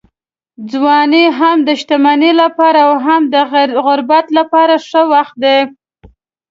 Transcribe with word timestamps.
ځواني 0.71 1.25
هم 1.39 1.57
د 1.67 1.69
شتمنۍ 1.79 2.31
لپاره 2.41 2.79
او 2.87 2.93
هم 3.05 3.21
د 3.33 3.35
غربت 3.85 4.25
لپاره 4.37 4.75
ښه 4.87 5.01
وخت 5.13 5.35
دی. 5.43 5.59